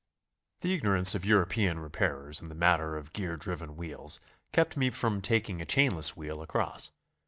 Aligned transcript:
The 0.61 0.73
ignorance 0.73 1.13
of 1.13 1.25
European 1.25 1.77
repairers 1.77 2.41
in 2.41 2.49
the 2.49 2.55
matter 2.55 2.97
of 2.97 3.13
gear 3.13 3.37
driven 3.37 3.75
wheels 3.75 4.19
kept 4.51 4.75
me 4.75 4.89
from 4.89 5.21
taking 5.21 5.61
a 5.61 5.65
chainless 5.65 6.17
wheel 6.17 6.41
across. 6.41 6.89